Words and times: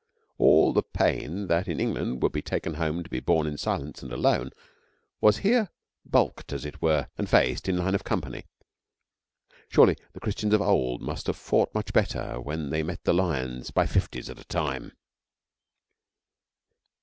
All 0.39 0.73
the 0.73 0.81
pain 0.81 1.45
that 1.45 1.67
in 1.67 1.79
England 1.79 2.23
would 2.23 2.31
be 2.31 2.41
taken 2.41 2.73
home 2.73 3.03
to 3.03 3.09
be 3.11 3.19
borne 3.19 3.45
in 3.45 3.55
silence 3.55 4.01
and 4.01 4.11
alone 4.11 4.49
was 5.19 5.37
here 5.45 5.69
bulked, 6.03 6.51
as 6.51 6.65
it 6.65 6.81
were, 6.81 7.09
and 7.19 7.29
faced 7.29 7.69
in 7.69 7.77
line 7.77 7.93
of 7.93 8.03
company. 8.03 8.45
Surely 9.69 9.95
the 10.13 10.19
Christians 10.19 10.55
of 10.55 10.61
old 10.63 11.03
must 11.03 11.27
have 11.27 11.37
fought 11.37 11.71
much 11.75 11.93
better 11.93 12.41
when 12.41 12.71
they 12.71 12.81
met 12.81 13.03
the 13.03 13.13
lions 13.13 13.69
by 13.69 13.85
fifties 13.85 14.27
at 14.27 14.39
a 14.41 14.45
time. 14.45 14.93